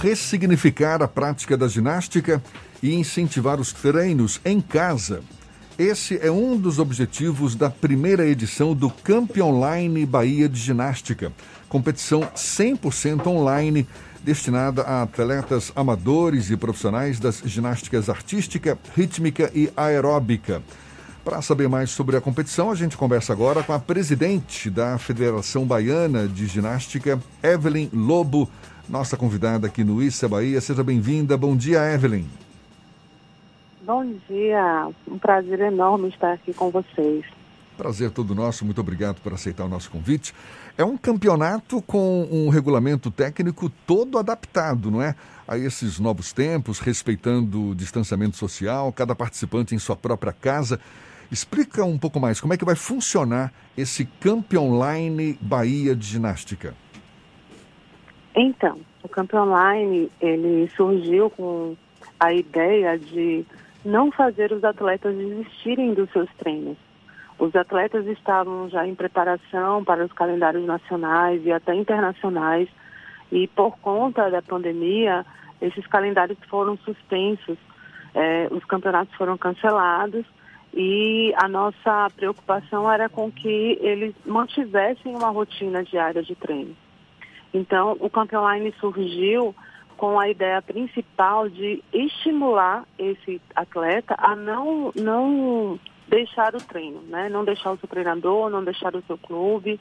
[0.00, 2.42] ressignificar a prática da ginástica
[2.82, 5.22] e incentivar os treinos em casa.
[5.78, 11.32] Esse é um dos objetivos da primeira edição do Camp Online Bahia de Ginástica,
[11.68, 13.86] competição 100% online
[14.22, 20.62] destinada a atletas amadores e profissionais das ginásticas artística, rítmica e aeróbica.
[21.24, 25.64] Para saber mais sobre a competição, a gente conversa agora com a presidente da Federação
[25.64, 28.48] Baiana de Ginástica, Evelyn Lobo,
[28.88, 30.60] nossa convidada aqui no Issa Bahia.
[30.60, 31.36] Seja bem-vinda.
[31.36, 32.24] Bom dia, Evelyn.
[33.82, 34.88] Bom dia.
[35.06, 37.24] Um prazer enorme estar aqui com vocês.
[37.76, 38.64] Prazer todo nosso.
[38.64, 40.34] Muito obrigado por aceitar o nosso convite.
[40.78, 45.14] É um campeonato com um regulamento técnico todo adaptado, não é?
[45.46, 50.80] A esses novos tempos, respeitando o distanciamento social, cada participante em sua própria casa.
[51.30, 56.74] Explica um pouco mais como é que vai funcionar esse Camp Online Bahia de Ginástica.
[58.36, 61.74] Então, o Camp Online ele surgiu com
[62.20, 63.46] a ideia de
[63.82, 66.76] não fazer os atletas desistirem dos seus treinos.
[67.38, 72.68] Os atletas estavam já em preparação para os calendários nacionais e até internacionais,
[73.32, 75.24] e por conta da pandemia,
[75.60, 77.56] esses calendários foram suspensos,
[78.14, 80.26] eh, os campeonatos foram cancelados
[80.74, 86.76] e a nossa preocupação era com que eles mantivessem uma rotina diária de treino.
[87.56, 89.54] Então, o Campeão Online surgiu
[89.96, 97.30] com a ideia principal de estimular esse atleta a não, não deixar o treino, né?
[97.30, 99.80] não deixar o seu treinador, não deixar o seu clube.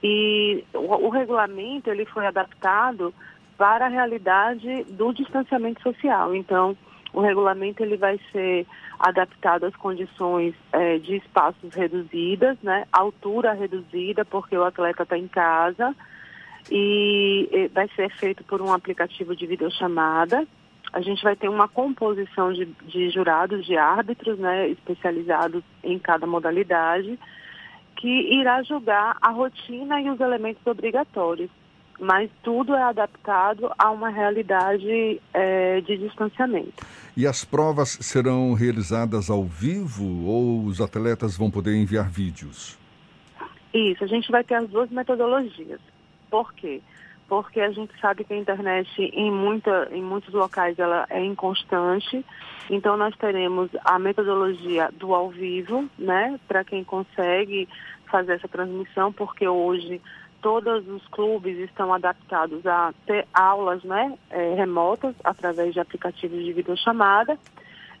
[0.00, 3.12] E o, o regulamento ele foi adaptado
[3.58, 6.36] para a realidade do distanciamento social.
[6.36, 6.76] Então,
[7.12, 8.64] o regulamento ele vai ser
[9.00, 12.86] adaptado às condições é, de espaços reduzidas, né?
[12.92, 15.96] Altura reduzida, porque o atleta está em casa.
[16.70, 20.46] E, e vai ser feito por um aplicativo de videochamada.
[20.92, 24.68] A gente vai ter uma composição de, de jurados, de árbitros, né?
[24.68, 27.18] Especializados em cada modalidade,
[27.96, 31.50] que irá julgar a rotina e os elementos obrigatórios
[31.98, 36.84] mas tudo é adaptado a uma realidade é, de distanciamento.
[37.16, 42.78] E as provas serão realizadas ao vivo ou os atletas vão poder enviar vídeos?
[43.72, 45.80] Isso, a gente vai ter as duas metodologias.
[46.36, 46.82] Por quê?
[47.26, 52.22] Porque a gente sabe que a internet em, muita, em muitos locais ela é inconstante,
[52.68, 57.66] então nós teremos a metodologia do ao vivo, né, para quem consegue
[58.10, 59.98] fazer essa transmissão, porque hoje
[60.42, 66.52] todos os clubes estão adaptados a ter aulas né, é, remotas através de aplicativos de
[66.52, 67.38] videochamada.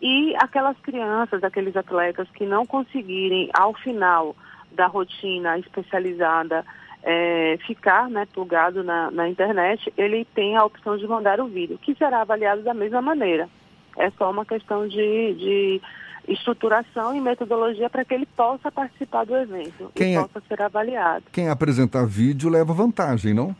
[0.00, 4.36] E aquelas crianças, aqueles atletas que não conseguirem, ao final
[4.70, 6.64] da rotina especializada,
[7.02, 11.78] é, ficar né, plugado na, na internet, ele tem a opção de mandar o vídeo,
[11.78, 13.48] que será avaliado da mesma maneira.
[13.96, 15.80] É só uma questão de, de
[16.28, 20.62] estruturação e metodologia para que ele possa participar do evento quem e é, possa ser
[20.62, 21.24] avaliado.
[21.32, 23.54] Quem apresentar vídeo leva vantagem, não?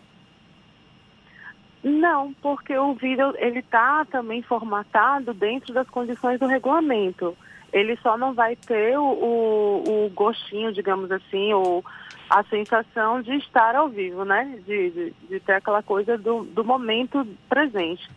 [1.83, 7.35] Não, porque o vídeo ele está também formatado dentro das condições do regulamento.
[7.73, 11.85] Ele só não vai ter o, o, o gostinho, digamos assim, ou
[12.29, 14.59] a sensação de estar ao vivo, né?
[14.67, 18.09] De, de, de ter aquela coisa do, do momento presente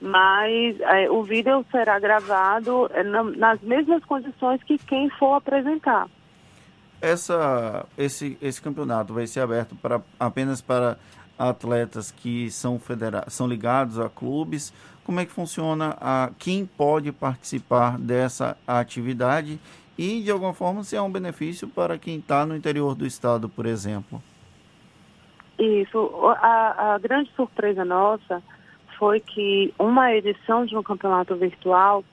[0.00, 6.08] mas é, o vídeo será gravado é, na, nas mesmas condições que quem for apresentar.
[7.00, 10.98] Essa, esse, esse campeonato vai ser aberto para, apenas para
[11.38, 14.72] atletas que são, federa são ligados a clubes.
[15.04, 15.96] Como é que funciona?
[16.00, 19.58] A, quem pode participar dessa atividade
[19.96, 23.48] e, de alguma forma, se é um benefício para quem está no interior do estado,
[23.48, 24.22] por exemplo?
[25.58, 26.10] Isso.
[26.40, 28.42] A, a grande surpresa nossa
[28.98, 32.04] foi que uma edição de um campeonato virtual,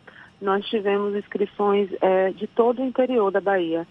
[0.42, 3.88] nós tivemos inscrições é, de todo o interior da Bahia.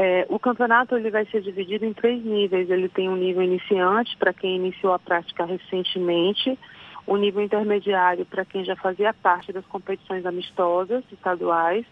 [0.00, 2.70] É, o campeonato ele vai ser dividido em três níveis.
[2.70, 6.56] Ele tem um nível iniciante para quem iniciou a prática recentemente,
[7.04, 11.84] o nível intermediário para quem já fazia parte das competições amistosas estaduais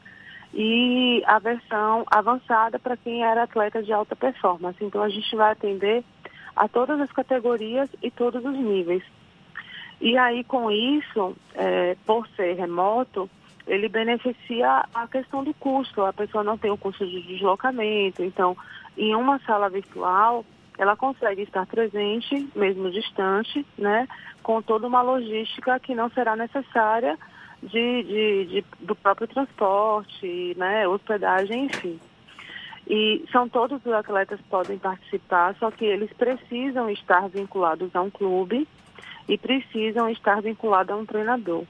[0.55, 4.79] e a versão avançada para quem era atleta de alta performance.
[4.85, 6.05] Então a gente vai atender
[6.55, 9.03] a todas as categorias e todos os níveis.
[10.00, 13.29] E aí, com isso, é, por ser remoto,
[13.67, 16.03] ele beneficia a questão do custo.
[16.03, 18.23] A pessoa não tem o custo de deslocamento.
[18.23, 18.57] Então,
[18.97, 20.45] em uma sala virtual,
[20.79, 24.07] ela consegue estar presente, mesmo distante, né,
[24.43, 27.19] com toda uma logística que não será necessária
[27.63, 31.99] de, de, de do próprio transporte, né, hospedagem, enfim.
[32.89, 38.03] E são todos os atletas que podem participar, só que eles precisam estar vinculados a
[38.03, 38.69] um clube
[39.29, 41.65] e precisam estar vinculados a um treinador,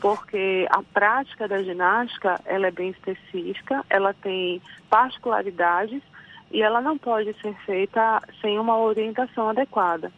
[0.00, 4.60] porque a prática da ginástica ela é bem específica, ela tem
[4.90, 6.02] particularidades
[6.50, 10.12] e ela não pode ser feita sem uma orientação adequada.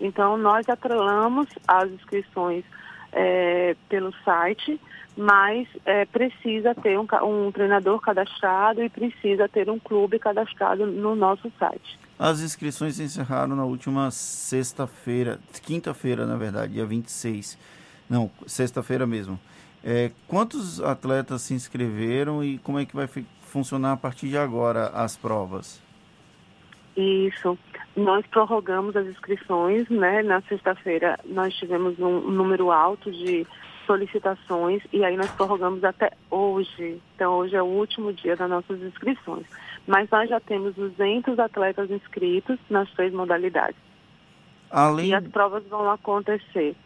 [0.00, 2.64] Então, nós atrelamos as inscrições
[3.12, 4.80] é, pelo site,
[5.16, 11.14] mas é, precisa ter um, um treinador cadastrado e precisa ter um clube cadastrado no
[11.14, 11.98] nosso site.
[12.18, 17.58] As inscrições se encerraram na última sexta-feira, quinta-feira, na verdade, dia 26.
[18.10, 19.38] Não, sexta-feira mesmo.
[19.84, 23.08] É, quantos atletas se inscreveram e como é que vai
[23.42, 25.80] funcionar a partir de agora as provas?
[26.96, 27.56] Isso.
[27.96, 30.22] Nós prorrogamos as inscrições, né?
[30.22, 33.46] Na sexta-feira nós tivemos um, número alto de
[33.86, 37.00] solicitações e aí nós prorrogamos até hoje.
[37.14, 39.46] Então hoje é o último dia das nossas inscrições.
[39.86, 43.80] Mas nós já temos 200 atletas inscritos nas três modalidades.
[44.70, 45.08] Além...
[45.08, 46.76] E as provas vão acontecer.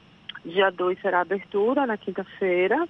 [0.45, 2.87] Dia 2 será a abertura, na quinta-feira,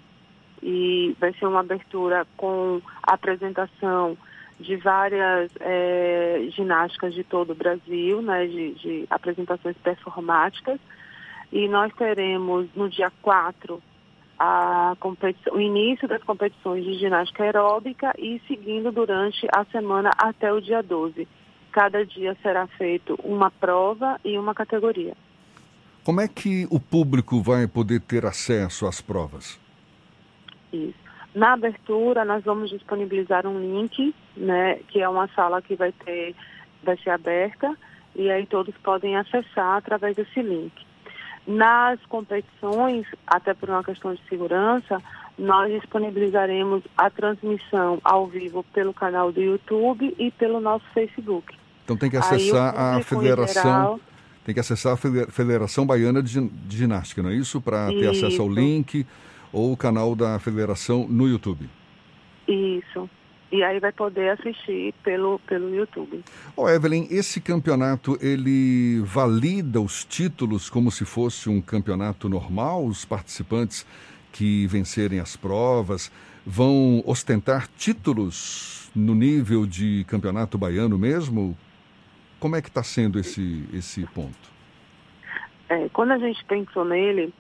[0.62, 4.16] e vai ser uma abertura com apresentação
[4.58, 10.80] de várias é, ginásticas de todo o Brasil, né, de, de, apresentações performáticas.
[11.52, 13.82] E nós teremos no dia 4
[14.38, 14.96] a
[15.52, 20.82] o início das competições de ginástica aeróbica e seguindo durante a semana até o dia
[20.82, 21.28] 12.
[21.70, 25.14] Cada dia será feito uma prova e uma categoria.
[26.04, 29.58] Como é que o público vai poder ter acesso às provas?
[30.70, 30.94] Isso.
[31.34, 36.36] Na abertura, nós vamos disponibilizar um link, né, que é uma sala que vai ter,
[36.82, 37.74] vai ser aberta,
[38.14, 40.72] e aí todos podem acessar através desse link.
[41.46, 45.02] Nas competições, até por uma questão de segurança,
[45.38, 51.56] nós disponibilizaremos a transmissão ao vivo pelo canal do YouTube e pelo nosso Facebook.
[51.84, 53.62] Então tem que acessar a federação.
[53.62, 54.00] Geral,
[54.44, 57.60] tem que acessar a Federação Baiana de Ginástica, não é isso?
[57.60, 59.06] Para ter acesso ao link
[59.52, 61.68] ou o canal da federação no YouTube.
[62.46, 63.08] Isso.
[63.50, 66.24] E aí vai poder assistir pelo, pelo YouTube.
[66.56, 72.84] Oh, Evelyn, esse campeonato, ele valida os títulos como se fosse um campeonato normal?
[72.84, 73.86] Os participantes
[74.32, 76.10] que vencerem as provas
[76.44, 81.56] vão ostentar títulos no nível de campeonato baiano mesmo?
[82.44, 84.52] Como é que está sendo esse, esse ponto?
[85.66, 87.32] É, quando a gente pensou nele,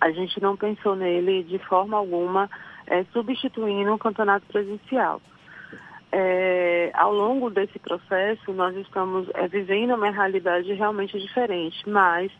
[0.00, 2.48] a gente não pensou nele de forma alguma
[2.86, 5.20] é, substituindo um campeonato presencial.
[6.10, 12.32] É, ao longo desse processo, nós estamos é, vivendo uma realidade realmente diferente, mas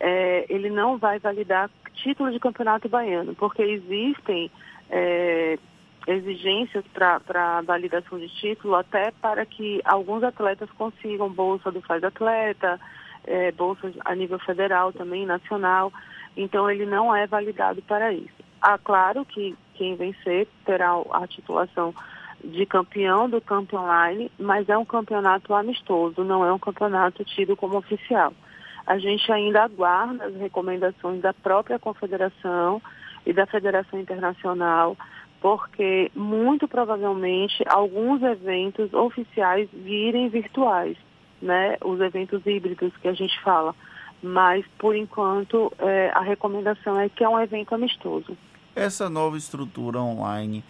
[0.00, 4.50] é, ele não vai validar título de campeonato baiano, porque existem
[4.90, 5.60] é,
[6.06, 12.80] exigências para validação de título, até para que alguns atletas consigam bolsa do Faz Atleta,
[13.24, 15.92] é, bolsas a nível federal também, nacional.
[16.36, 18.42] Então, ele não é validado para isso.
[18.62, 21.94] Ah, claro que quem vencer terá a titulação
[22.42, 27.56] de campeão do campo online, mas é um campeonato amistoso, não é um campeonato tido
[27.56, 28.32] como oficial.
[28.86, 32.80] A gente ainda aguarda as recomendações da própria confederação
[33.26, 34.96] e da Federação Internacional,
[35.40, 40.96] porque muito provavelmente alguns eventos oficiais virem virtuais,
[41.40, 41.76] né?
[41.84, 43.74] Os eventos híbridos que a gente fala
[44.22, 48.36] mas por enquanto é, a recomendação é que é um evento amistoso.
[48.74, 50.62] Essa nova estrutura online,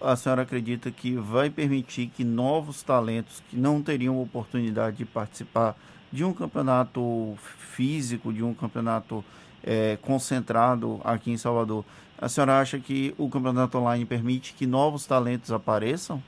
[0.00, 5.76] a senhora acredita que vai permitir que novos talentos que não teriam oportunidade de participar
[6.10, 9.24] de um campeonato físico, de um campeonato
[9.62, 11.84] é, concentrado aqui em Salvador,
[12.18, 16.22] a senhora acha que o campeonato online permite que novos talentos apareçam?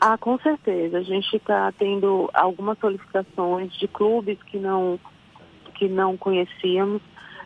[0.00, 0.98] Ah, com certeza.
[0.98, 4.98] A gente está tendo algumas solicitações de clubes que não
[5.74, 7.02] que não conhecíamos,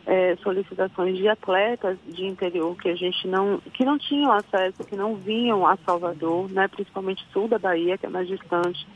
[0.06, 4.94] é, solicitações de atletas de interior que a gente não, que não tinham acesso, que
[4.94, 8.86] não vinham a Salvador, né, principalmente sul da Bahia, que é mais distante.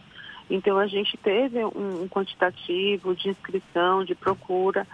[0.49, 4.87] Então a gente teve um, um quantitativo de inscrição, de procura,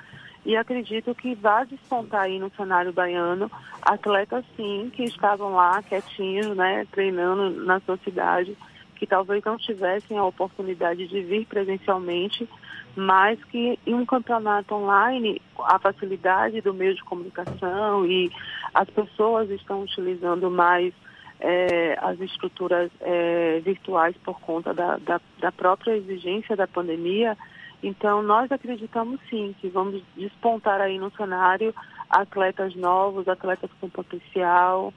[0.44, 3.50] e acredito que vai despontar aí no cenário baiano
[3.82, 8.56] atletas sim que estavam lá quietinhos, né, treinando na sua cidade,
[8.96, 12.48] que talvez não tivessem a oportunidade de vir presencialmente,
[12.94, 18.30] mas que em um campeonato online a facilidade do meio de comunicação e
[18.74, 20.92] as pessoas estão utilizando mais
[21.40, 27.36] é, as estruturas é, virtuais por conta da, da, da, própria exigência da pandemia.
[27.82, 31.74] Então, nós acreditamos sim que vamos despontar aí no cenário
[32.08, 34.92] atletas novos, atletas com potencial,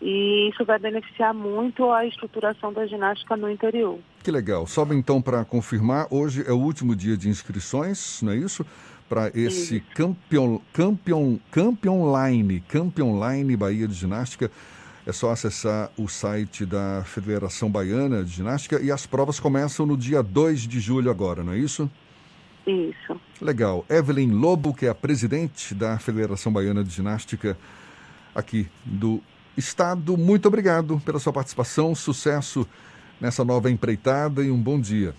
[0.00, 3.98] e isso vai beneficiar muito a estruturação da ginástica no interior.
[4.22, 4.66] Que legal.
[4.66, 8.64] Só então para confirmar, hoje é o último dia de inscrições, não é isso?
[9.08, 14.50] para esse campeão, campeão, campeão online, campeão online Bahia de Ginástica.
[15.06, 19.96] É só acessar o site da Federação Baiana de Ginástica e as provas começam no
[19.96, 21.90] dia 2 de julho agora, não é isso?
[22.66, 23.20] Isso.
[23.40, 23.84] Legal.
[23.90, 27.56] Evelyn Lobo, que é a presidente da Federação Baiana de Ginástica
[28.34, 29.20] aqui do
[29.56, 32.66] Estado, muito obrigado pela sua participação, sucesso
[33.20, 35.14] nessa nova empreitada e um bom dia.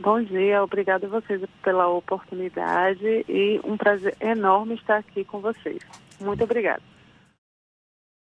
[0.00, 5.78] Bom dia, obrigado a vocês pela oportunidade e um prazer enorme estar aqui com vocês.
[6.18, 6.89] Muito obrigada.